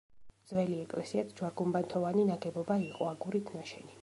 ძველი 0.51 0.77
ეკლესიაც 0.83 1.35
ჯვარ-გუმბათოვანი 1.41 2.27
ნაგებობა 2.31 2.83
იყო, 2.91 3.15
აგურით 3.15 3.59
ნაშენი. 3.61 3.99